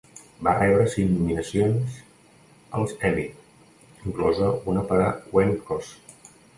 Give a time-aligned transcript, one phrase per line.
[0.45, 1.99] Va rebre cinc nominacions
[2.79, 3.29] als Emmy,
[4.09, 5.97] inclosa una per a Wendkos.